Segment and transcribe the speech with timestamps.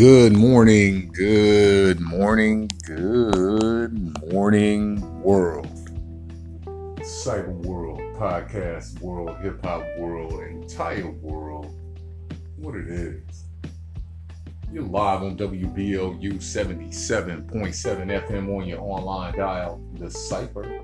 [0.00, 5.66] Good morning, good morning, good morning, world.
[7.00, 11.78] Cyber world, podcast world, hip hop world, entire world.
[12.56, 13.44] What it is.
[14.72, 20.80] You're live on WBLU 77.7 FM on your online dial, The Cypher.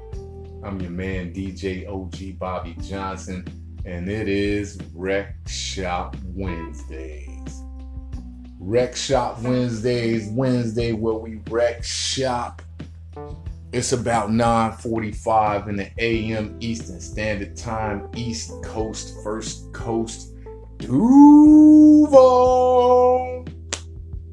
[0.63, 3.47] I'm your man, DJ OG Bobby Johnson,
[3.87, 7.36] and it is Rec Shop Wednesdays.
[8.67, 12.63] Rec Shop Wednesdays, Wednesday where we rec shop.
[13.73, 20.35] It's about 9:45 in the AM Eastern Standard Time, East Coast, First Coast,
[20.79, 22.17] Duval,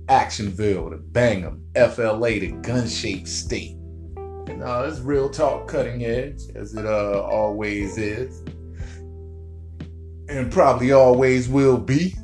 [0.08, 3.78] Actionville, the Bangham, FLA, the gun-shaped state.
[4.48, 8.42] And uh, it's real talk, cutting edge, as it uh, always is,
[10.28, 12.16] and probably always will be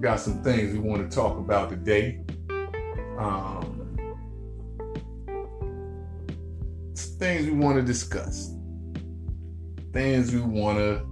[0.00, 2.20] got some things we want to talk about today.
[3.18, 3.96] Um,
[6.94, 8.54] things we want to discuss,
[9.92, 11.04] things we want to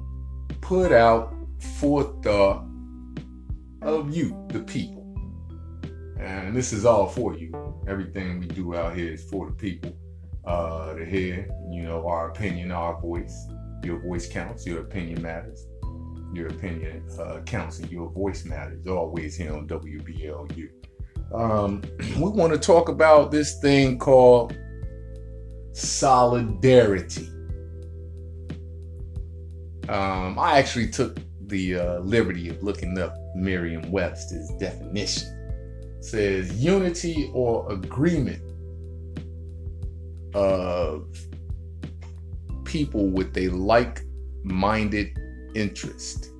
[0.60, 1.34] put out
[1.80, 2.64] for thought
[3.82, 5.02] of you, the people.
[6.20, 7.52] And this is all for you.
[7.88, 9.96] Everything we do out here is for the people
[10.44, 13.48] uh, to hear, you know, our opinion, our voice.
[13.82, 15.66] Your voice counts, your opinion matters
[16.32, 20.68] your opinion uh, counts and your voice matters always here on WBLU.
[21.32, 21.82] Um,
[22.16, 24.56] we want to talk about this thing called
[25.72, 27.28] solidarity.
[29.88, 35.32] Um, I actually took the uh, liberty of looking up Merriam Webster's definition.
[35.98, 38.42] It says unity or agreement
[40.34, 41.06] of
[42.64, 44.02] people with a like
[44.42, 45.16] minded
[45.56, 46.30] interest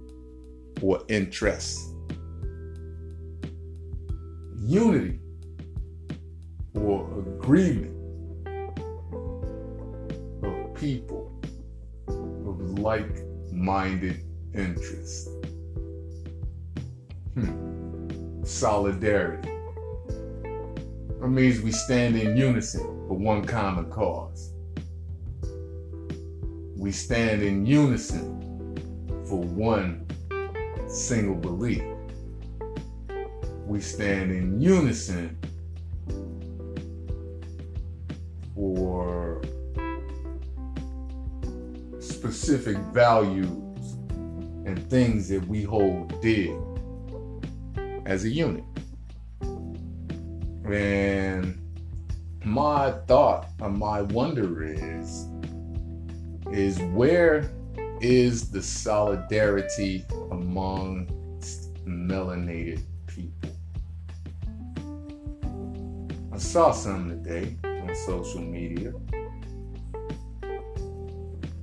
[0.82, 1.94] or interest.
[4.62, 5.18] Unity
[6.74, 7.96] or agreement
[10.42, 11.32] of people
[12.08, 14.22] of like minded
[14.54, 15.28] interests.
[17.34, 18.42] Hmm.
[18.44, 19.48] Solidarity.
[21.20, 24.52] That means we stand in unison for one common cause.
[26.76, 28.45] We stand in unison
[29.28, 30.06] for one
[30.88, 31.82] single belief.
[33.66, 35.36] We stand in unison
[38.54, 39.42] for
[41.98, 43.48] specific values
[44.64, 46.56] and things that we hold dear
[48.06, 48.64] as a unit.
[50.70, 51.58] And
[52.44, 55.26] my thought or my wonder is
[56.52, 57.50] is where
[58.00, 61.06] is the solidarity among
[61.86, 63.50] melanated people.
[66.32, 68.92] I saw some today on social media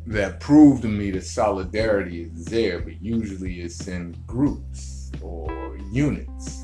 [0.07, 6.63] that proved to me that solidarity is there, but usually it's in groups or units.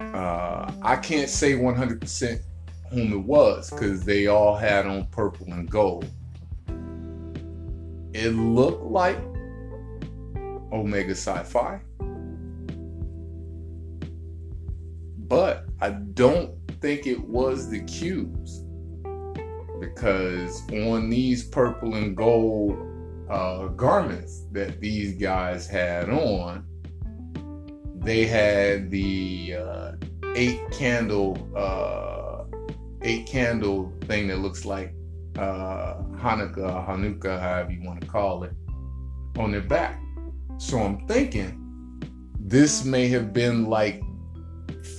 [0.00, 2.40] Uh, I can't say 100%
[2.90, 6.10] whom it was because they all had on purple and gold
[8.18, 9.16] it looked like
[10.72, 11.80] Omega Psi Phi.
[15.28, 18.64] But I don't think it was the Qs
[19.80, 22.76] because on these purple and gold
[23.30, 26.64] uh, garments that these guys had on,
[27.94, 29.92] they had the uh,
[30.34, 32.44] eight candle, uh,
[33.02, 34.92] eight candle thing that looks like
[35.38, 38.52] uh, Hanukkah, Hanukkah, however you want to call it,
[39.38, 40.00] on their back.
[40.58, 42.02] So I'm thinking
[42.40, 44.02] this may have been like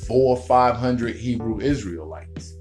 [0.08, 2.56] four or five hundred Hebrew Israelites.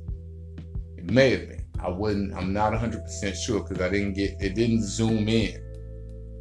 [0.97, 1.65] It may have been.
[1.81, 2.35] I wouldn't.
[2.35, 4.35] I'm not 100 percent sure because I didn't get.
[4.41, 5.63] It didn't zoom in.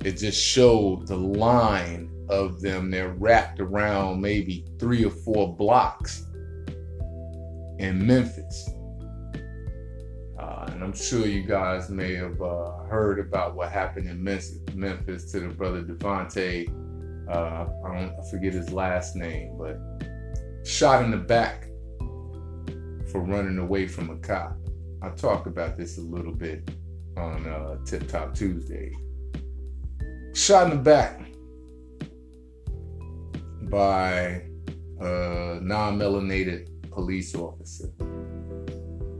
[0.03, 2.89] It just showed the line of them.
[2.89, 6.25] They're wrapped around maybe three or four blocks
[7.77, 8.69] in Memphis.
[10.39, 15.31] Uh, and I'm sure you guys may have uh, heard about what happened in Memphis
[15.31, 16.69] to the brother Devontae.
[17.27, 19.79] Uh, I don't I forget his last name, but
[20.63, 21.63] shot in the back
[23.11, 24.57] for running away from a cop.
[25.01, 26.69] I talked about this a little bit
[27.17, 28.93] on uh, Tip Top Tuesday.
[30.35, 31.19] Shot in the back
[33.71, 34.43] by
[34.99, 37.89] a non melanated police officer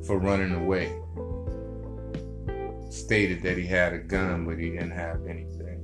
[0.07, 0.98] for running away
[2.89, 5.83] stated that he had a gun, but he didn't have anything.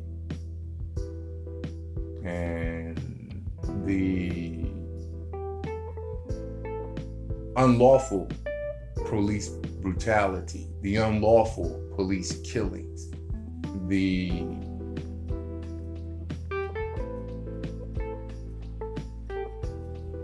[2.23, 2.97] And
[3.85, 4.63] the
[7.57, 8.29] unlawful
[9.05, 13.11] police brutality, the unlawful police killings,
[13.87, 14.45] the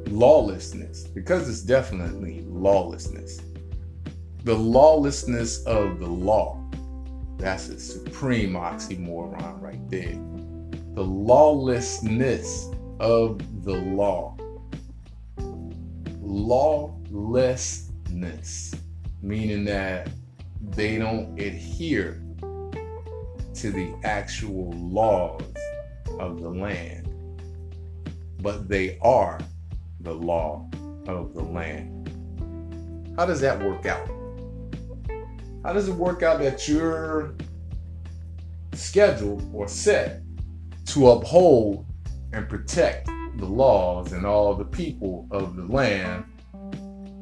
[0.10, 3.42] lawlessness, because it's definitely lawlessness.
[4.50, 6.60] The lawlessness of the law.
[7.38, 10.18] That's a supreme oxymoron right there.
[10.96, 12.68] The lawlessness
[13.00, 14.36] of the law.
[16.19, 17.94] Lawlessness,
[19.22, 20.10] meaning that
[20.72, 25.44] they don't adhere to the actual laws
[26.19, 27.07] of the land,
[28.42, 29.40] but they are
[30.00, 30.68] the law
[31.07, 32.10] of the land.
[33.16, 34.10] How does that work out?
[35.63, 37.35] How does it work out that you're
[38.73, 40.21] scheduled or set
[40.85, 41.85] to uphold
[42.31, 46.23] and protect the laws and all the people of the land,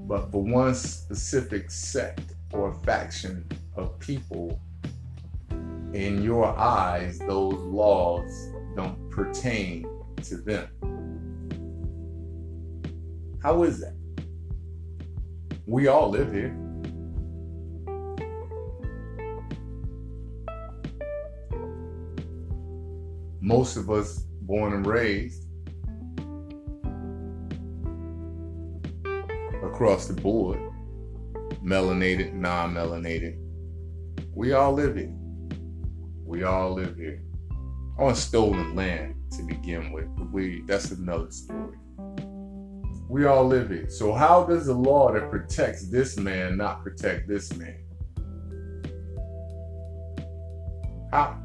[0.07, 3.44] but for one specific sect or faction
[3.75, 4.62] of people,
[5.94, 9.88] in your eyes, those laws don't pertain
[10.24, 10.68] to them?
[13.42, 13.95] How is that?
[15.66, 16.67] We all live here.
[23.48, 25.46] Most of us born and raised
[29.64, 30.60] across the board,
[31.64, 33.38] melanated, non melanated.
[34.36, 35.16] We all live here.
[36.26, 37.24] We all live here.
[37.98, 41.78] On stolen land to begin with, we that's another story.
[43.08, 43.90] We all live here.
[43.90, 47.80] So how does the law that protects this man not protect this man?
[51.14, 51.40] How?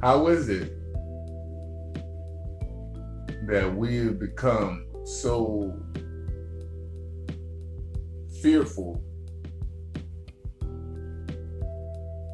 [0.00, 0.70] How is it
[3.48, 5.76] that we have become so
[8.40, 9.02] fearful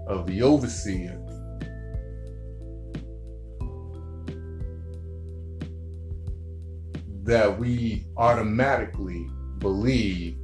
[0.06, 1.18] of the overseer?
[7.22, 9.26] That we automatically
[9.60, 10.36] believe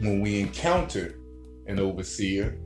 [0.00, 1.14] when we encounter
[1.66, 2.58] an overseer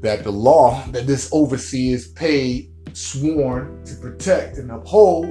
[0.00, 5.26] that the law that this overseer is paid, sworn to protect and uphold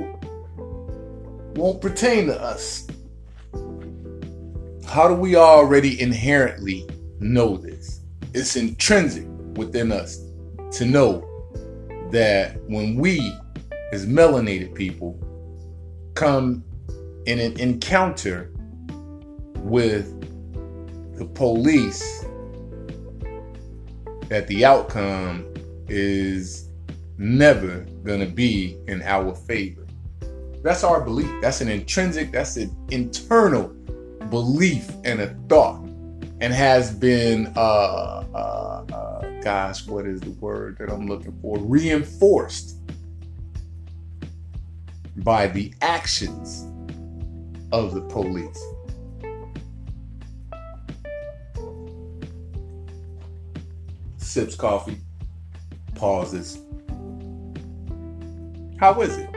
[1.58, 2.88] won't pertain to us.
[4.86, 6.88] How do we already inherently
[7.20, 8.02] know this?
[8.34, 9.26] It's intrinsic
[9.56, 10.20] within us
[10.74, 11.22] to know
[12.12, 13.20] that when we,
[13.92, 15.20] as melanated people,
[16.14, 16.64] come
[17.26, 18.52] in an encounter
[19.60, 20.12] with
[21.18, 22.25] the police
[24.30, 25.45] that the outcome
[25.88, 26.69] is
[27.18, 29.86] never going to be in our favor.
[30.63, 31.30] That's our belief.
[31.42, 33.68] That's an intrinsic, that's an internal
[34.30, 35.83] belief and a thought,
[36.42, 41.60] and has been, uh, uh, uh, gosh, what is the word that I'm looking for?
[41.60, 42.78] Reinforced
[45.18, 46.66] by the actions
[47.71, 48.60] of the police.
[54.26, 54.98] Sips coffee,
[55.96, 56.60] pauses.
[58.78, 59.30] How is it?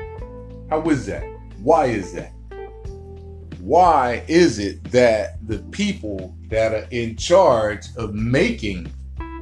[0.70, 1.24] How is that?
[1.62, 2.32] Why is that?
[3.60, 8.90] Why is it that the people that are in charge of making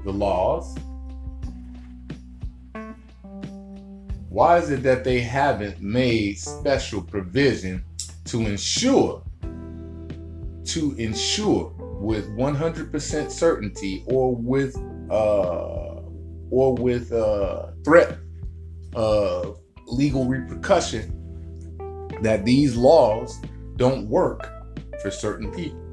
[0.05, 0.77] the laws
[4.37, 7.83] Why is it that they haven't made special provision
[8.27, 14.77] to ensure, to ensure with 100% certainty or with,
[15.11, 16.01] uh,
[16.51, 18.19] or with uh, threat
[18.95, 21.13] of legal repercussion
[22.23, 23.41] that these laws
[23.77, 24.49] don't work
[25.03, 25.87] for certain people?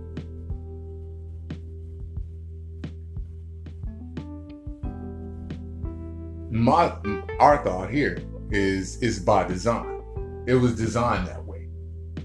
[6.53, 6.93] my
[7.39, 8.19] our thought here
[8.51, 10.01] is is by design.
[10.45, 11.67] It was designed that way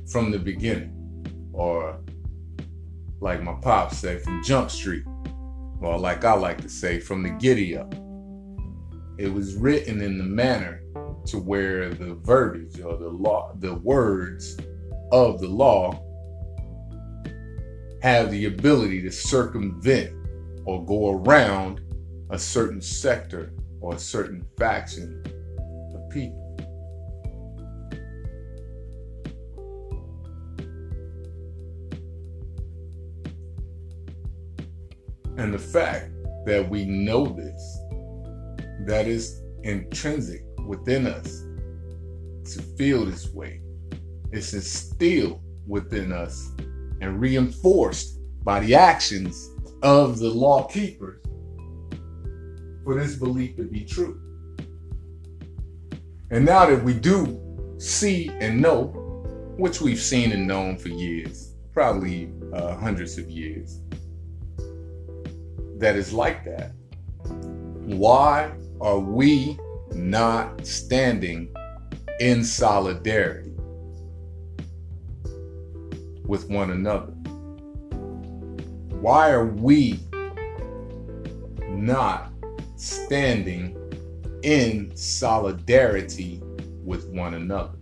[0.07, 0.93] from the beginning,
[1.53, 1.99] or
[3.21, 5.05] like my pops say, from Jump Street,
[5.81, 7.95] or like I like to say, from the giddy up.
[9.19, 10.83] It was written in the manner
[11.27, 14.57] to where the verbiage or the law, the words
[15.13, 16.05] of the law
[18.03, 20.15] have the ability to circumvent
[20.65, 21.81] or go around
[22.31, 25.23] a certain sector or a certain faction
[25.95, 26.48] of people.
[35.39, 36.11] And the fact
[36.47, 37.79] that we know this,
[38.87, 41.45] that is intrinsic within us
[42.53, 43.61] to feel this way.
[44.33, 46.51] It's instilled within us
[47.01, 49.51] and reinforced by the actions
[49.83, 51.23] of the law keepers
[52.83, 54.21] for this belief to be true.
[56.31, 58.87] And now that we do see and know,
[59.57, 63.81] which we've seen and known for years, probably uh, hundreds of years,
[65.79, 66.73] that is like that,
[67.85, 69.59] why are we
[69.93, 71.55] not standing
[72.21, 73.53] in solidarity
[76.27, 77.13] with one another?
[79.01, 80.01] Why are we
[81.69, 82.33] not
[82.77, 83.77] standing
[84.43, 86.43] in solidarity
[86.85, 87.78] with one another?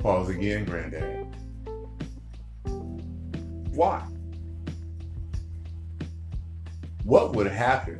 [0.00, 1.26] Pause again, Granddad.
[3.74, 4.02] Why?
[7.04, 7.98] What would happen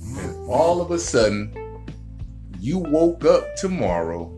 [0.00, 1.52] if all of a sudden
[2.60, 4.32] you woke up tomorrow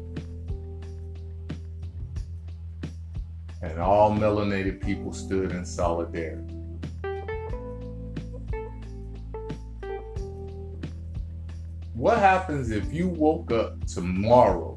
[3.61, 6.55] and all melanated people stood in solidarity?
[11.93, 14.76] What happens if you woke up tomorrow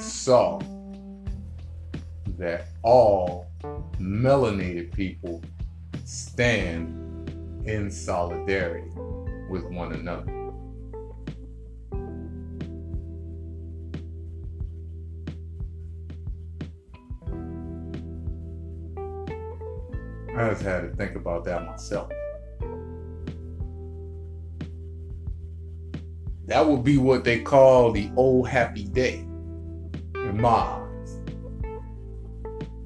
[0.00, 0.58] saw
[2.38, 3.46] that all
[3.98, 5.42] melanated people
[6.04, 6.96] stand
[7.66, 8.90] in solidarity
[9.50, 10.36] with one another.
[20.36, 22.10] I just had to think about that myself.
[26.46, 29.26] That would be what they call the old happy day
[30.44, 31.20] eyes.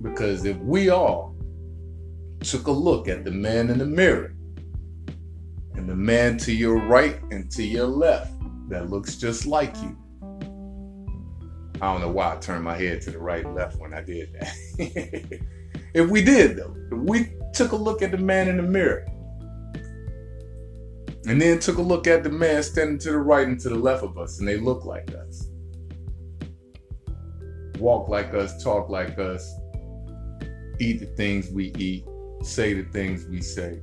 [0.03, 1.35] Because if we all
[2.41, 4.35] took a look at the man in the mirror
[5.75, 8.33] and the man to your right and to your left
[8.69, 9.97] that looks just like you.
[11.81, 14.03] I don't know why I turned my head to the right and left when I
[14.03, 14.53] did that.
[15.95, 19.07] if we did, though, if we took a look at the man in the mirror
[21.27, 23.75] and then took a look at the man standing to the right and to the
[23.75, 25.49] left of us and they look like us,
[27.79, 29.55] walk like us, talk like us,
[30.81, 32.05] eat the things we eat,
[32.43, 33.81] say the things we say.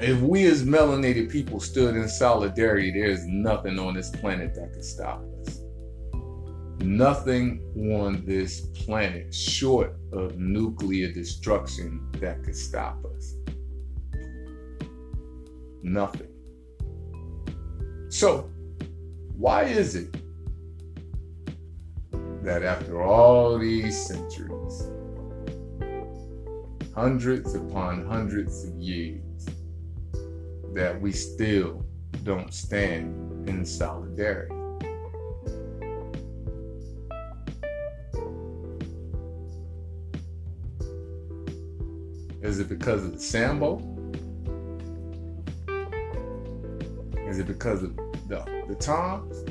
[0.00, 4.84] If we as melanated people stood in solidarity, there's nothing on this planet that could
[4.84, 5.60] stop us.
[6.80, 7.60] Nothing
[7.94, 13.34] on this planet short of nuclear destruction that could stop us.
[15.82, 16.28] Nothing.
[18.08, 18.50] So,
[19.36, 20.16] why is it
[22.42, 24.88] that after all these centuries,
[26.94, 29.46] hundreds upon hundreds of years,
[30.74, 31.84] that we still
[32.24, 34.54] don't stand in solidarity.
[42.42, 43.78] Is it because of the Sambo?
[47.28, 47.94] Is it because of
[48.28, 49.44] the, the Toms?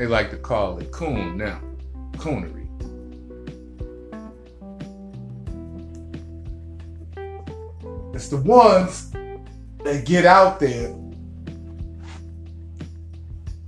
[0.00, 1.60] They like to call it coon now,
[2.16, 2.66] coonery.
[8.14, 9.10] It's the ones
[9.84, 10.88] that get out there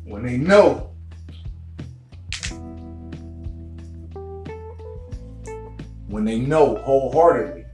[0.05, 0.95] when they know
[6.07, 7.67] when they know wholeheartedly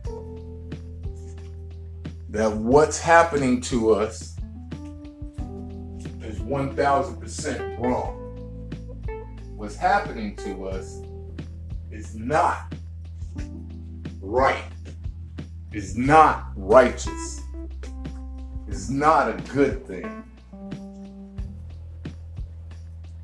[2.31, 4.35] that what's happening to us
[6.25, 8.18] is 1000% wrong.
[9.69, 11.03] What's happening to us
[11.91, 12.75] is not
[14.23, 14.65] right
[15.75, 17.43] is not righteous,
[18.67, 20.25] is not a good thing.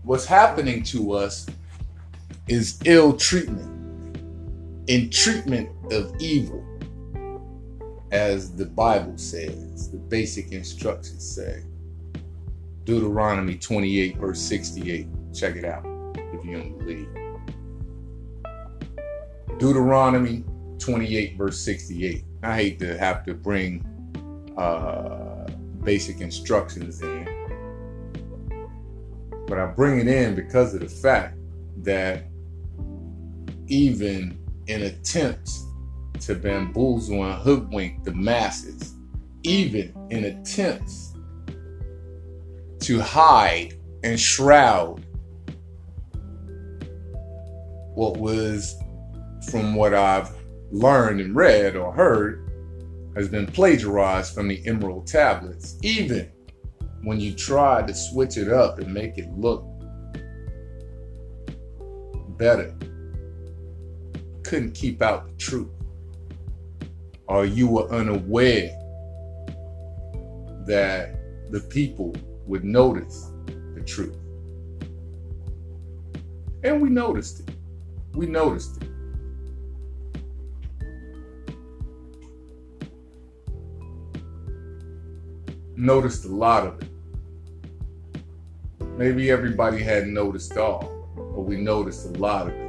[0.03, 1.47] What's happening to us
[2.47, 4.19] is ill treatment,
[4.87, 6.63] in treatment of evil,
[8.11, 11.63] as the Bible says, the basic instructions say.
[12.85, 15.09] Deuteronomy 28, verse 68.
[15.33, 15.94] Check it out
[16.35, 17.09] if you don't believe.
[19.59, 20.45] Deuteronomy
[20.79, 22.25] 28, verse 68.
[22.43, 23.85] I hate to have to bring
[24.57, 25.47] uh,
[25.83, 27.29] basic instructions in,
[29.47, 31.39] but I bring it in because of the fact
[31.79, 32.25] that
[33.69, 35.67] even in attempts
[36.21, 38.95] to bamboozle and hoodwink the masses
[39.45, 41.15] even in attempts
[42.81, 45.05] to hide and shroud
[47.95, 48.75] what was,
[49.51, 50.31] from what I've
[50.71, 52.41] learned and read or heard,
[53.17, 56.31] has been plagiarized from the Emerald tablets, even
[57.03, 59.65] when you try to switch it up and make it look
[62.37, 62.75] better.
[64.43, 65.71] Couldn't keep out the truth.
[67.29, 68.71] Or you were unaware
[70.67, 71.15] that
[71.51, 72.15] the people
[72.47, 73.31] would notice
[73.75, 74.17] the truth.
[76.63, 77.55] And we noticed it.
[78.15, 78.89] We noticed it.
[85.77, 86.89] Noticed a lot of it.
[88.97, 92.65] Maybe everybody hadn't noticed all, but we noticed a lot of it.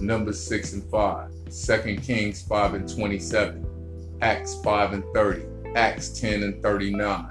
[0.00, 1.30] Numbers 6 and 5,
[1.66, 5.42] 2 Kings 5 and 27, Acts 5 and 30,
[5.76, 7.28] Acts 10 and 39,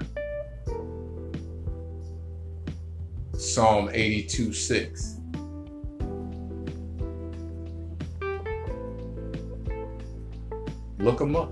[3.40, 5.16] Psalm 82 6.
[10.98, 11.50] Look them up.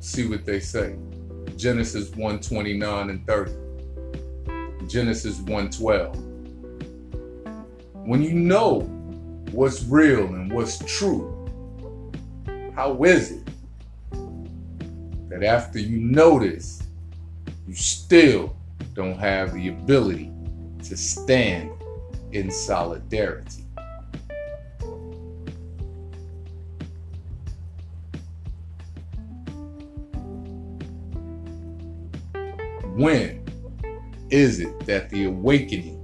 [0.00, 0.96] See what they say.
[1.56, 3.52] Genesis 129 and 30.
[4.86, 6.14] Genesis 112.
[7.94, 8.80] When you know
[9.52, 11.48] what's real and what's true,
[12.74, 13.48] how is it
[15.30, 16.82] that after you notice,
[17.66, 18.54] you still
[18.94, 20.32] don't have the ability
[20.84, 21.70] to stand
[22.32, 23.64] in solidarity?
[32.94, 33.44] When
[34.30, 35.96] is it that the awakening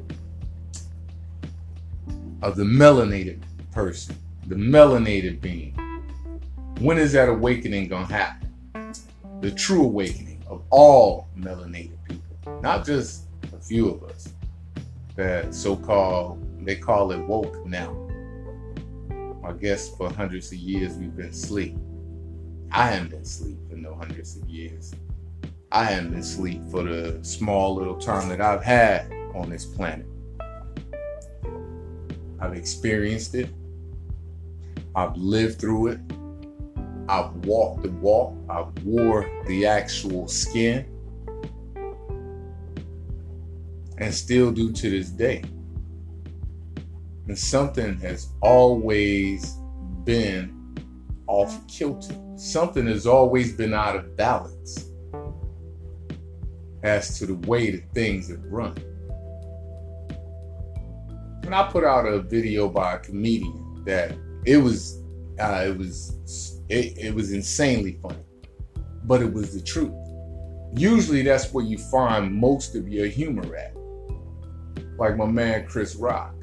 [2.42, 3.42] of the melanated
[3.73, 4.16] person,
[4.47, 5.75] the melanated being,
[6.80, 8.50] when is that awakening going to happen?
[9.41, 11.96] The true awakening of all melanated
[12.62, 14.28] not just a few of us
[15.16, 17.97] that so called, they call it woke now.
[19.45, 21.76] I guess for hundreds of years we've been asleep.
[22.73, 24.95] I haven't been asleep for no hundreds of years.
[25.71, 30.06] I haven't been asleep for the small little time that I've had on this planet.
[32.40, 33.50] I've experienced it.
[34.95, 36.00] I've lived through it.
[37.08, 38.34] I've walked the walk.
[38.49, 40.86] I've wore the actual skin.
[43.99, 45.43] And still do to this day.
[47.28, 49.56] And something has always
[50.04, 50.75] been
[51.26, 52.15] off kilter.
[52.37, 54.91] Something has always been out of balance
[56.82, 58.76] as to the way that things have run.
[61.45, 65.02] And I put out a video by a comedian that it was
[65.39, 68.25] uh, it was it, it was insanely funny,
[69.04, 69.93] but it was the truth.
[70.75, 73.75] Usually, that's where you find most of your humor at.
[74.99, 76.35] Like my man Chris Rock.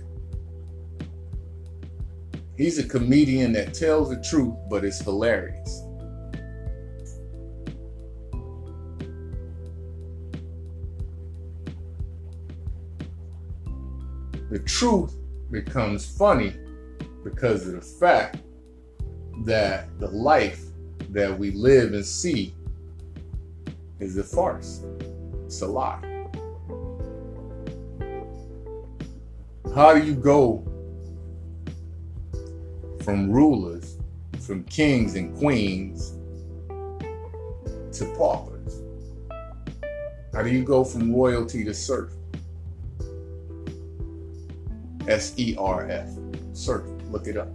[2.56, 5.84] He's a comedian that tells the truth, but it's hilarious.
[14.54, 15.16] the truth
[15.50, 16.54] becomes funny
[17.24, 18.38] because of the fact
[19.46, 20.62] that the life
[21.10, 22.54] that we live and see
[24.00, 24.84] is a farce.
[25.46, 26.13] It's a lie.
[29.76, 30.64] How do you go
[33.04, 33.98] from rulers,
[34.40, 36.12] from kings and queens
[37.98, 38.84] to paupers?
[40.32, 42.14] How do you go from royalty to serf?
[45.08, 46.12] S E R F.
[46.54, 46.86] Serf.
[47.10, 47.50] look it up.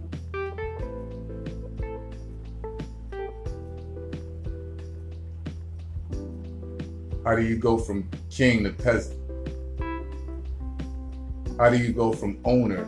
[7.23, 9.18] How do you go from king to peasant?
[11.59, 12.87] How do you go from owner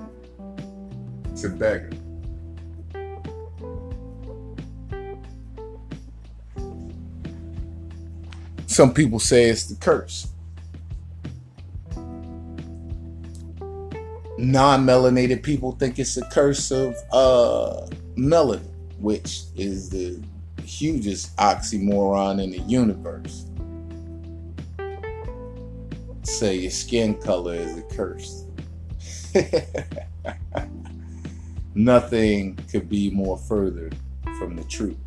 [1.35, 1.91] to beggar?
[8.67, 10.31] Some people say it's the curse.
[14.41, 18.65] non-melanated people think it's a curse of uh, melanin,
[18.97, 20.19] which is the
[20.65, 23.45] hugest oxymoron in the universe.
[26.23, 28.45] Say your skin color is a curse.
[31.75, 33.89] Nothing could be more further
[34.37, 34.97] from the truth.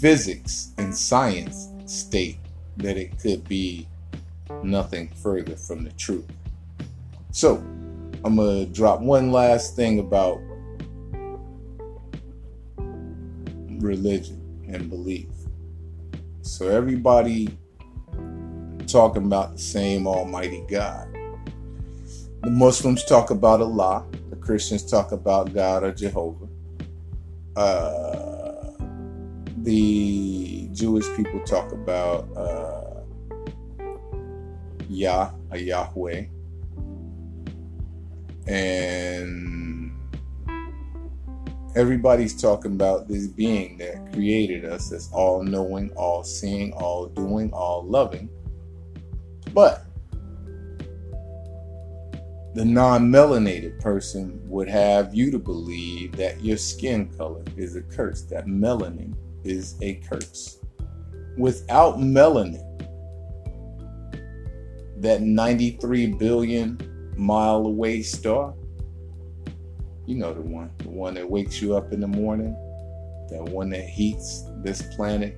[0.00, 2.38] Physics and science state
[2.76, 3.88] that it could be
[4.62, 6.26] nothing further from the truth.
[7.32, 7.56] So,
[8.24, 10.40] I'm gonna drop one last thing about
[13.78, 15.28] religion and belief.
[16.42, 17.56] So everybody
[18.86, 21.15] talking about the same Almighty God.
[22.46, 24.06] The Muslims talk about Allah.
[24.30, 26.46] The Christians talk about God or Jehovah.
[27.56, 28.70] Uh,
[29.62, 33.00] the Jewish people talk about uh,
[34.88, 36.26] Yah, a Yahweh.
[38.46, 39.92] And
[41.74, 47.52] everybody's talking about this being that created us that's all knowing, all seeing, all doing,
[47.52, 48.28] all loving.
[49.52, 49.85] But
[52.56, 57.82] the non melanated person would have you to believe that your skin color is a
[57.82, 59.14] curse, that melanin
[59.44, 60.58] is a curse.
[61.36, 62.64] Without melanin,
[65.02, 68.54] that 93 billion mile away star.
[70.06, 72.54] You know the one, the one that wakes you up in the morning,
[73.28, 75.36] that one that heats this planet,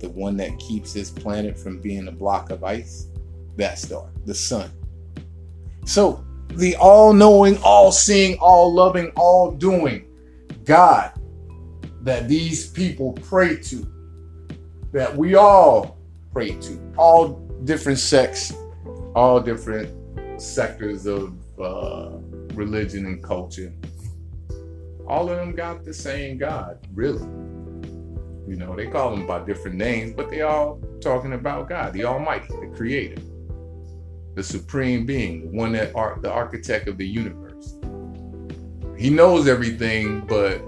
[0.00, 3.06] the one that keeps this planet from being a block of ice.
[3.54, 4.72] That star, the sun.
[5.86, 10.06] So, the all knowing, all seeing, all loving, all doing
[10.64, 11.12] God
[12.02, 13.86] that these people pray to,
[14.92, 15.98] that we all
[16.32, 18.52] pray to, all different sects,
[19.14, 19.92] all different
[20.40, 22.10] sectors of uh,
[22.54, 23.72] religion and culture.
[25.06, 27.22] All of them got the same God, really.
[28.48, 32.04] You know, they call them by different names, but they all talking about God, the
[32.04, 33.22] Almighty, the Creator,
[34.36, 37.78] the Supreme Being, the one that are the architect of the universe.
[38.98, 40.60] He knows everything, but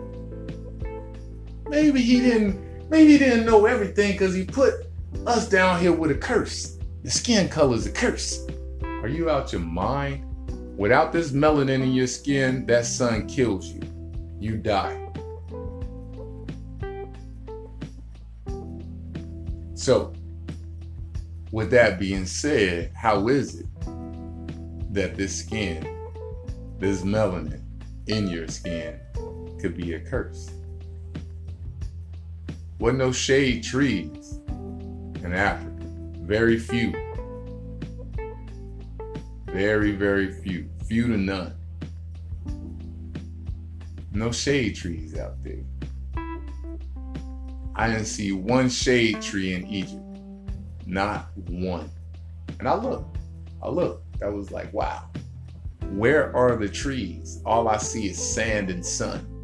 [1.69, 2.67] maybe he didn't.
[2.89, 4.87] Maybe he didn't know everything because he put
[5.27, 6.79] us down here with a curse.
[7.05, 8.47] The skin color is a curse.
[8.83, 10.25] Are you out your mind?
[10.79, 13.83] Without this melanin in your skin, that sun kills you.
[14.41, 15.05] You die.
[19.75, 20.15] So,
[21.51, 23.67] with that being said, how is it
[24.93, 25.83] that this skin,
[26.79, 27.63] this melanin
[28.07, 28.99] in your skin,
[29.61, 30.51] could be a curse?
[32.79, 35.85] What no shade trees in Africa?
[36.21, 36.93] Very few.
[39.47, 40.69] Very, very few.
[40.87, 41.55] Few to none.
[44.13, 45.65] No shade trees out there.
[47.75, 49.98] I didn't see one shade tree in Egypt.
[50.89, 51.91] Not one.
[52.59, 53.19] And I looked.
[53.63, 54.23] I looked.
[54.23, 55.05] I was like, wow.
[55.91, 57.43] Where are the trees?
[57.45, 59.35] All I see is sand and sun.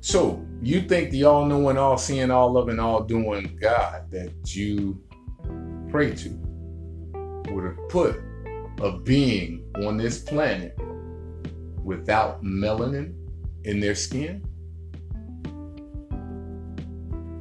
[0.00, 5.02] So, you think the all knowing, all seeing, all loving, all doing God that you
[5.90, 6.30] pray to
[7.50, 8.20] would have put
[8.80, 10.78] a being on this planet
[11.82, 13.14] without melanin
[13.64, 14.42] in their skin,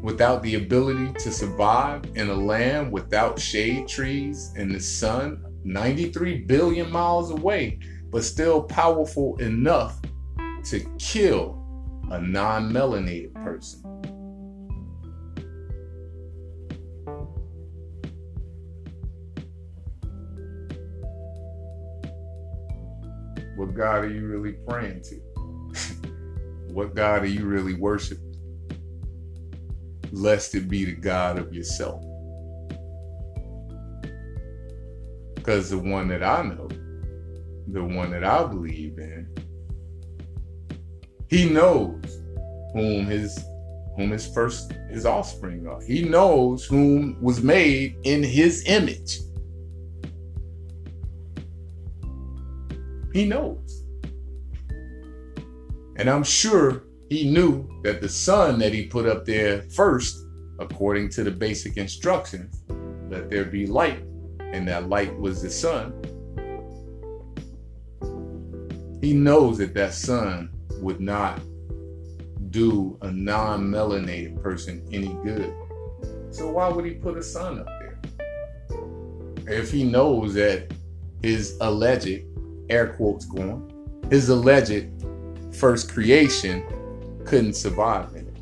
[0.03, 6.39] without the ability to survive in a land without shade trees and the sun 93
[6.39, 10.01] billion miles away, but still powerful enough
[10.65, 11.57] to kill
[12.11, 13.81] a non melanated person.
[23.55, 25.15] What God are you really praying to?
[26.73, 28.32] what God are you really worshiping?
[30.13, 32.03] Lest it be the God of yourself.
[35.33, 36.69] Because the one that I know,
[37.67, 39.27] the one that I believe in,
[41.27, 42.21] he knows
[42.73, 43.43] whom his
[43.97, 45.81] whom his first his offspring are.
[45.81, 49.17] He knows whom was made in his image.
[53.13, 53.83] He knows.
[55.95, 60.25] And I'm sure he knew that the sun that he put up there first,
[60.59, 62.63] according to the basic instructions,
[63.09, 64.03] let there be light,
[64.39, 65.93] and that light was the sun.
[68.99, 70.49] He knows that that sun
[70.81, 71.39] would not
[72.49, 75.53] do a non melanated person any good.
[76.31, 77.99] So why would he put a sun up there?
[79.45, 80.73] If he knows that
[81.21, 82.23] his alleged
[82.69, 83.69] air quotes going,
[84.09, 84.89] his alleged
[85.51, 86.65] first creation
[87.25, 88.33] couldn't survive in it.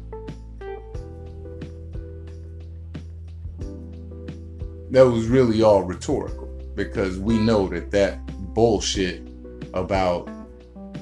[4.92, 9.28] That was really all rhetorical because we know that that bullshit
[9.74, 10.28] about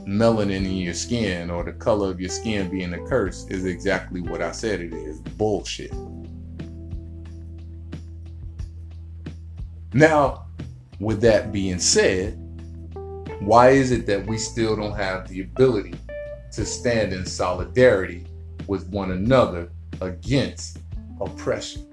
[0.05, 4.21] melanin in your skin or the color of your skin being a curse is exactly
[4.21, 5.93] what I said it is bullshit.
[9.93, 10.45] Now,
[10.99, 12.35] with that being said,
[13.39, 15.95] why is it that we still don't have the ability
[16.51, 18.25] to stand in solidarity
[18.67, 20.79] with one another against
[21.21, 21.85] oppression,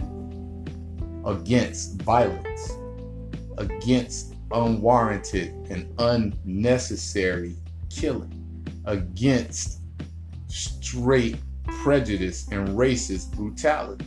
[1.27, 2.73] against violence,
[3.59, 7.57] against unwarranted and unnecessary
[7.91, 9.81] killing, against
[10.49, 11.37] straight
[11.83, 14.07] prejudice and racist brutality.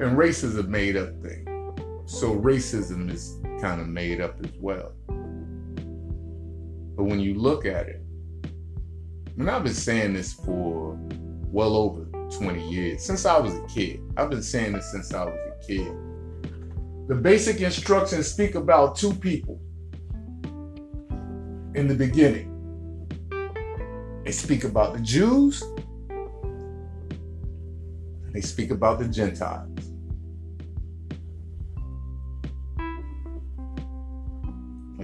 [0.00, 1.49] And race is a made up thing.
[2.10, 4.92] So racism is kind of made up as well.
[6.96, 8.02] But when you look at it,
[9.38, 10.98] and I've been saying this for
[11.52, 14.00] well over 20 years, since I was a kid.
[14.16, 15.94] I've been saying this since I was a kid.
[17.06, 19.60] The basic instructions speak about two people
[21.76, 22.48] in the beginning.
[24.24, 25.62] They speak about the Jews,
[28.32, 29.69] they speak about the Gentiles.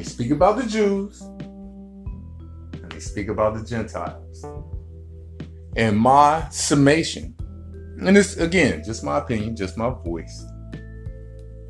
[0.07, 4.45] Speak about the Jews, and they speak about the Gentiles.
[5.77, 7.35] And my summation,
[8.01, 10.45] and it's again just my opinion, just my voice.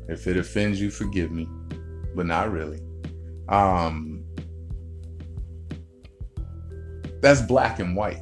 [0.07, 1.49] If it offends you, forgive me,
[2.15, 2.79] but not really.
[3.49, 4.23] Um,
[7.21, 8.21] that's black and white.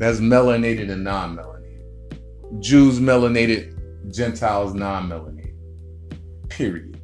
[0.00, 2.60] That's melanated and non-melanated.
[2.60, 5.54] Jews melanated, Gentiles non-melanated.
[6.48, 7.00] Period.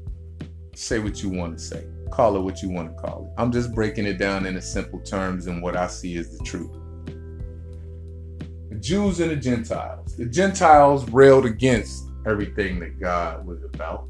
[0.75, 1.87] Say what you want to say.
[2.11, 3.41] Call it what you want to call it.
[3.41, 6.71] I'm just breaking it down into simple terms and what I see is the truth.
[8.71, 10.17] The Jews and the Gentiles.
[10.17, 14.07] The Gentiles railed against everything that God was about.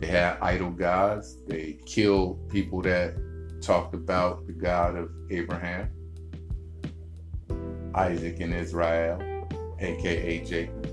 [0.00, 1.36] They had idol gods.
[1.46, 3.14] They killed people that
[3.60, 5.90] talked about the God of Abraham.
[7.94, 9.20] Isaac and Israel,
[9.78, 10.89] aka Jacob.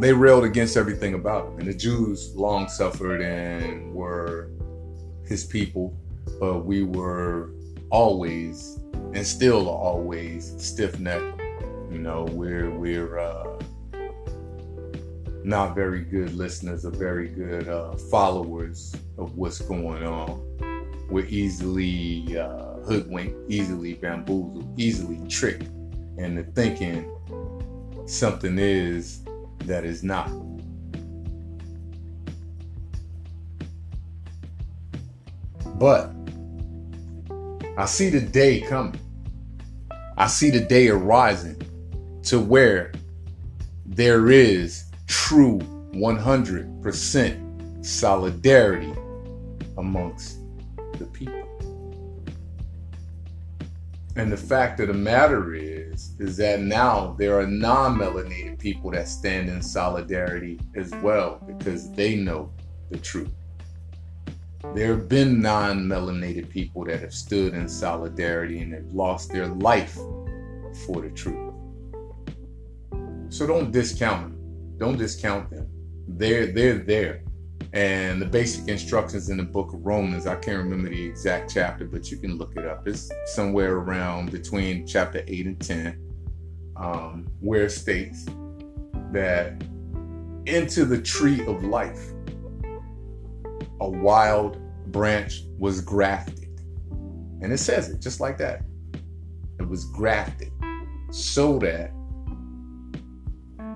[0.00, 4.50] They railed against everything about him, and the Jews long suffered and were
[5.26, 5.94] his people,
[6.40, 7.50] but we were
[7.90, 8.78] always
[9.12, 11.38] and still are always stiff necked.
[11.92, 13.58] You know, we're we're uh,
[15.44, 20.40] not very good listeners or very good uh, followers of what's going on.
[21.10, 25.68] We're easily uh, hoodwinked, easily bamboozled, easily tricked
[26.16, 27.04] into thinking
[28.06, 29.20] something is
[29.66, 30.30] that is not.
[35.78, 36.12] But
[37.78, 39.00] I see the day coming.
[40.18, 41.56] I see the day arising
[42.24, 42.92] to where
[43.86, 45.58] there is true
[45.94, 48.92] 100% solidarity
[49.78, 50.40] amongst
[50.98, 51.38] the people.
[54.16, 55.79] And the fact of the matter is,
[56.20, 62.14] is that now there are non-melanated people that stand in solidarity as well because they
[62.14, 62.52] know
[62.90, 63.30] the truth.
[64.74, 69.94] There have been non-melanated people that have stood in solidarity and have lost their life
[70.84, 71.54] for the truth.
[73.30, 74.76] So don't discount them.
[74.76, 75.68] Don't discount them.
[76.06, 77.22] They're they're there.
[77.72, 81.86] And the basic instructions in the book of Romans, I can't remember the exact chapter,
[81.86, 82.86] but you can look it up.
[82.86, 86.09] It's somewhere around between chapter 8 and 10,
[86.80, 88.26] um, where it states
[89.12, 89.62] that
[90.46, 92.12] into the tree of life,
[93.80, 94.58] a wild
[94.90, 96.60] branch was grafted.
[97.42, 98.62] And it says it just like that.
[99.58, 100.52] It was grafted
[101.10, 101.92] so that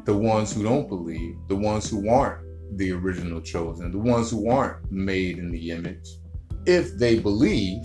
[0.05, 2.43] the ones who don't believe, the ones who aren't
[2.79, 6.09] the original chosen, the ones who aren't made in the image,
[6.67, 7.83] if they believe,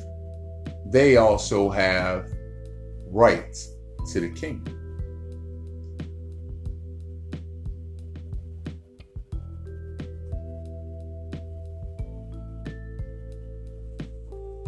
[0.92, 2.28] they also have
[3.08, 3.74] rights
[4.12, 4.79] to the kingdom.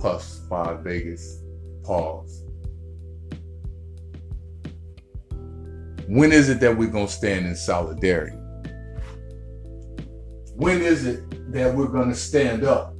[0.01, 1.43] Five Vegas
[1.83, 2.43] pause.
[6.07, 8.35] When is it that we're going to stand in solidarity?
[10.55, 12.93] When is it that we're going to stand up?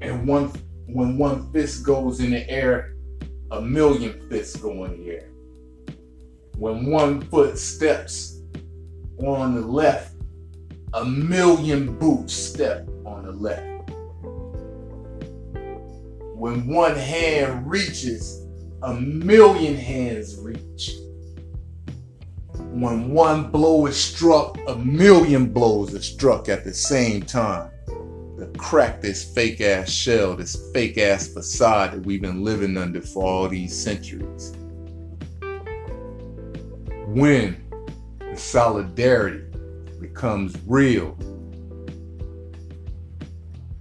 [0.00, 0.52] And one,
[0.86, 2.94] when one fist goes in the air,
[3.50, 5.30] a million fists go in the air.
[6.56, 8.40] When one foot steps
[9.18, 10.14] on the left,
[10.92, 13.73] a million boots step on the left.
[16.44, 18.46] When one hand reaches,
[18.82, 20.90] a million hands reach.
[22.58, 27.70] When one blow is struck, a million blows are struck at the same time.
[27.86, 33.00] To crack this fake ass shell, this fake ass facade that we've been living under
[33.00, 34.52] for all these centuries.
[37.06, 37.56] when
[38.20, 39.46] the solidarity
[39.98, 41.16] becomes real,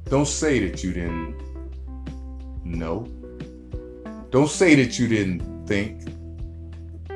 [0.06, 1.43] don't say that you didn't
[2.66, 3.08] know.
[4.30, 6.06] Don't say that you didn't think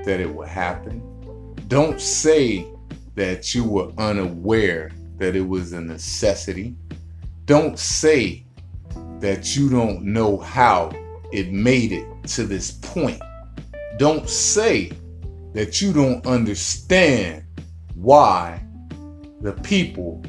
[0.05, 1.01] that it would happen.
[1.67, 2.67] Don't say
[3.15, 6.75] that you were unaware that it was a necessity.
[7.45, 8.45] Don't say
[9.19, 10.91] that you don't know how
[11.31, 13.21] it made it to this point.
[13.97, 14.91] Don't say
[15.53, 17.43] that you don't understand
[17.95, 18.63] why
[19.41, 20.23] the people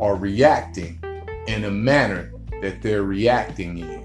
[0.00, 1.00] are reacting
[1.46, 4.01] in a manner that they're reacting in.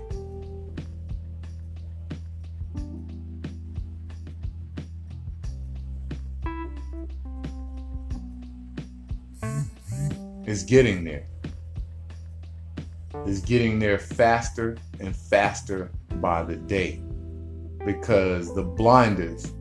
[10.47, 11.27] It's getting there.
[13.25, 17.01] Is getting there faster and faster by the day
[17.85, 19.53] because the blinders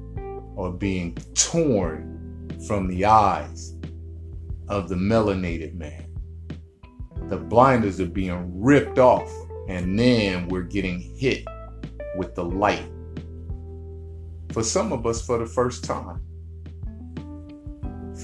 [0.56, 3.74] are being torn from the eyes
[4.68, 6.06] of the melanated man.
[7.30, 9.28] The blinders are being ripped off,
[9.68, 11.44] and then we're getting hit
[12.16, 12.88] with the light.
[14.52, 16.25] For some of us, for the first time.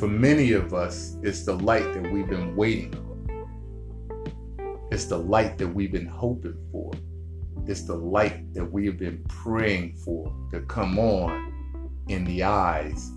[0.03, 4.89] For many of us, it's the light that we've been waiting on.
[4.91, 6.91] It's the light that we've been hoping for.
[7.69, 13.13] It's the light that we have been praying for to come on in the eyes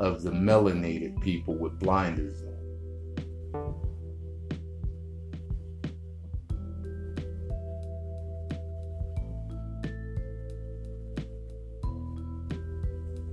[0.00, 2.54] of the melanated people with blinders on.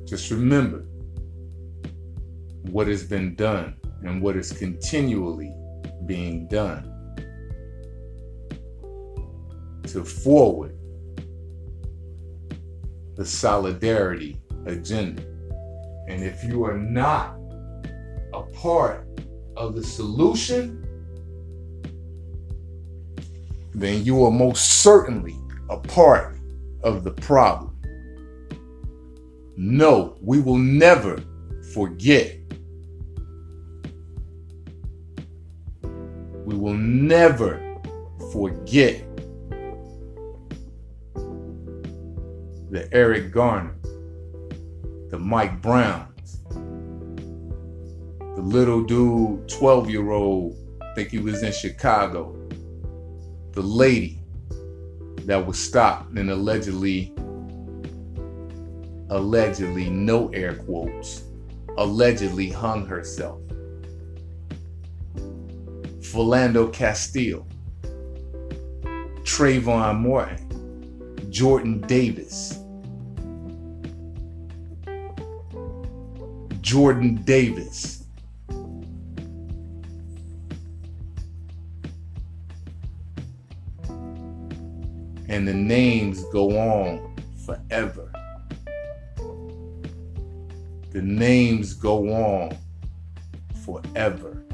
[0.05, 0.83] Just remember
[2.69, 5.53] what has been done and what is continually
[6.05, 6.93] being done
[9.87, 10.77] to forward
[13.15, 15.23] the solidarity agenda.
[16.07, 17.37] And if you are not
[18.33, 19.07] a part
[19.55, 20.83] of the solution,
[23.73, 25.35] then you are most certainly
[25.69, 26.37] a part
[26.83, 27.75] of the problem.
[29.55, 31.23] No, we will never
[31.73, 32.36] forget.
[36.67, 37.79] Will never
[38.29, 39.01] forget
[42.69, 43.73] the Eric Garner,
[45.09, 46.41] the Mike Browns,
[48.35, 52.35] the little dude, 12 year old, I think he was in Chicago,
[53.53, 54.19] the lady
[55.19, 57.13] that was stopped and allegedly,
[59.09, 61.23] allegedly, no air quotes,
[61.77, 63.46] allegedly hung herself.
[66.17, 67.45] Philando Castile,
[69.21, 72.57] Trayvon Martin, Jordan Davis,
[76.61, 78.03] Jordan Davis.
[85.29, 88.11] And the names go on forever.
[90.89, 92.57] The names go on
[93.63, 94.46] forever.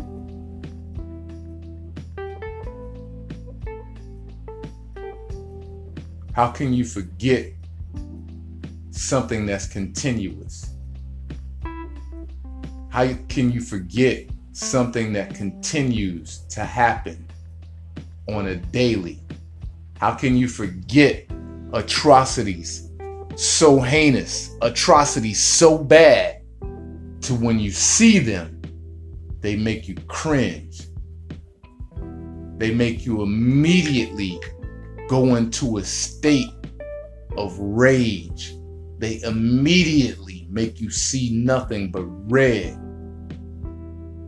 [6.33, 7.53] How can you forget
[8.89, 10.71] something that's continuous?
[12.89, 17.27] How can you forget something that continues to happen
[18.27, 19.19] on a daily?
[19.99, 21.27] How can you forget
[21.71, 22.89] atrocities
[23.35, 26.41] so heinous, atrocities so bad
[27.21, 28.59] to when you see them,
[29.41, 30.81] they make you cringe.
[32.57, 34.39] They make you immediately
[35.13, 36.53] go into a state
[37.37, 38.55] of rage.
[38.97, 42.79] They immediately make you see nothing but red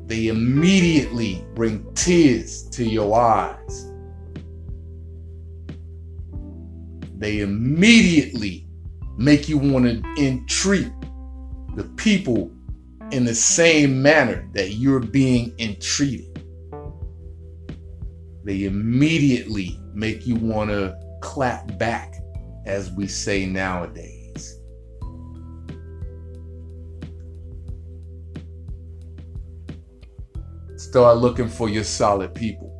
[0.07, 3.91] they immediately bring tears to your eyes.
[7.17, 8.67] They immediately
[9.17, 10.91] make you want to entreat
[11.75, 12.51] the people
[13.11, 16.43] in the same manner that you're being entreated.
[18.43, 22.15] They immediately make you want to clap back,
[22.65, 24.59] as we say nowadays.
[30.77, 32.71] Start looking for your solid people.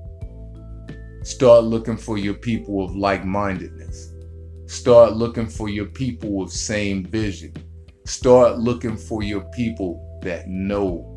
[1.24, 4.14] Start looking for your people of like mindedness.
[4.68, 7.54] Start looking for your people of same vision.
[8.06, 11.12] Start looking for your people that know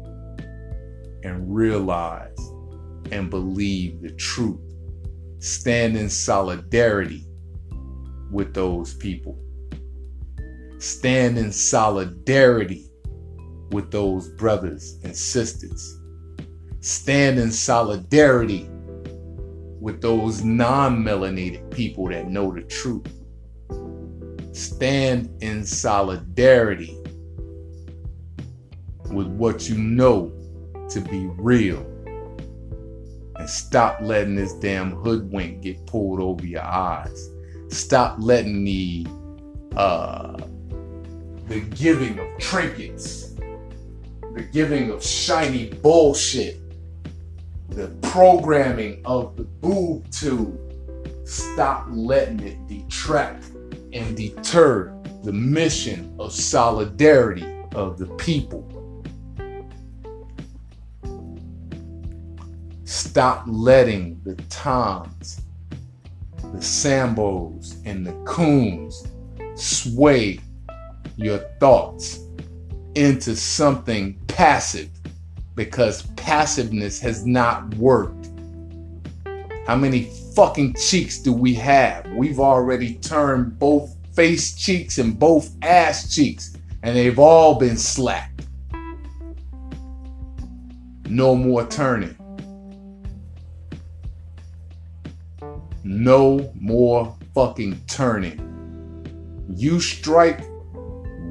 [1.25, 2.39] and realize
[3.11, 4.68] and believe the truth.
[5.41, 7.25] Stand in solidarity
[8.31, 9.39] with those people.
[10.79, 12.87] Stand in solidarity
[13.71, 16.01] with those brothers and sisters.
[16.81, 18.69] Stand in solidarity
[19.81, 23.07] with those non melanated people that know the truth.
[24.53, 26.97] Stand in solidarity
[29.11, 30.33] with what you know
[30.91, 31.85] to be real.
[33.39, 37.31] And stop letting this damn hoodwink get pulled over your eyes.
[37.69, 39.07] Stop letting the
[39.77, 40.37] uh,
[41.47, 43.35] the giving of trinkets,
[44.35, 46.61] the giving of shiny bullshit,
[47.69, 50.59] the programming of the boob tube.
[51.25, 53.51] Stop letting it detract
[53.93, 58.78] and deter the mission of solidarity of the people.
[62.89, 65.43] Stop letting the Toms,
[66.41, 69.07] the Sambos, and the Coons
[69.57, 70.41] sway
[71.17, 72.21] your thoughts
[72.95, 74.89] into something passive
[75.55, 78.31] because passiveness has not worked.
[79.67, 82.07] How many fucking cheeks do we have?
[82.17, 88.47] We've already turned both face cheeks and both ass cheeks, and they've all been slapped.
[91.07, 92.18] No more turning.
[95.91, 99.47] No more fucking turning.
[99.49, 100.45] You strike,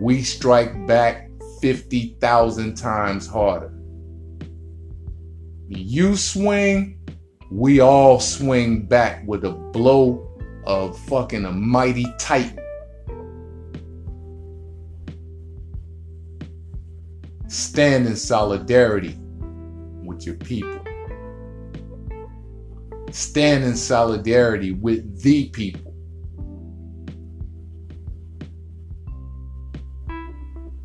[0.01, 1.29] we strike back
[1.61, 3.71] 50,000 times harder.
[5.67, 6.99] You swing,
[7.51, 10.27] we all swing back with a blow
[10.65, 12.57] of fucking a mighty titan.
[17.47, 19.19] Stand in solidarity
[20.03, 20.86] with your people.
[23.11, 25.93] Stand in solidarity with the people.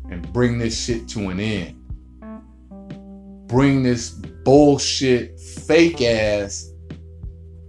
[0.09, 1.79] And bring this shit to an end.
[3.47, 6.73] Bring this bullshit, fake ass,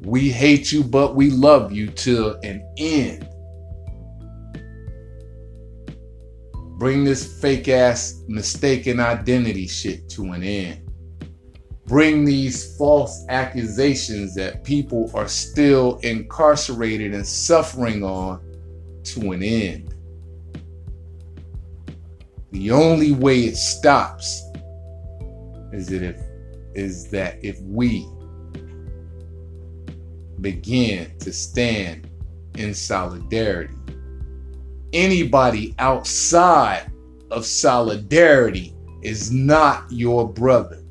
[0.05, 3.27] we hate you, but we love you to an end.
[6.79, 10.84] Bring this fake ass mistaken identity shit to an end.
[11.87, 18.41] Bring these false accusations that people are still incarcerated and suffering on
[19.05, 19.95] to an end.
[22.53, 24.43] The only way it stops
[25.73, 26.21] is that if
[26.75, 28.09] is that if we
[30.41, 32.09] begin to stand
[32.57, 33.75] in solidarity,
[34.93, 36.91] anybody outside
[37.31, 40.84] of solidarity is not your brother.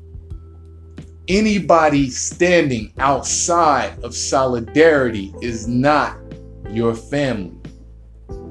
[1.28, 6.18] Anybody standing outside of solidarity is not
[6.70, 7.56] your family.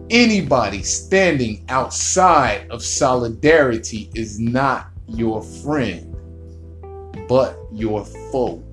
[0.09, 6.13] Anybody standing outside of solidarity is not your friend
[7.27, 8.63] but your foe.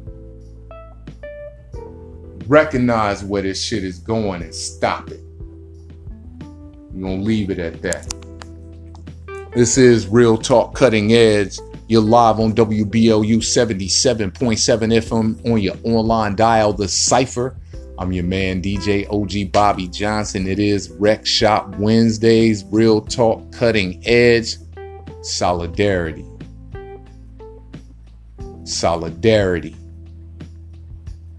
[2.47, 5.21] Recognize where this shit is going and stop it.
[7.01, 8.13] Going to leave it at that.
[9.55, 11.59] This is Real Talk Cutting Edge.
[11.91, 17.57] You're live on WBLU 77.7 FM on your online dial, The Cypher.
[17.99, 20.47] I'm your man, DJ OG Bobby Johnson.
[20.47, 24.55] It is Rec Shop Wednesdays, Real Talk Cutting Edge,
[25.23, 26.25] Solidarity
[28.65, 29.75] solidarity.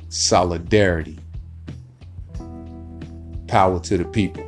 [0.10, 1.18] Solidarity.
[3.48, 4.46] Power to the people.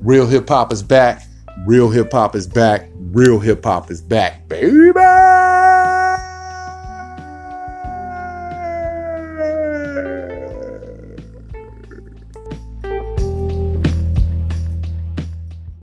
[0.00, 1.24] Real hip hop is back.
[1.66, 4.90] Real hip hop is back real hip hop is back, baby.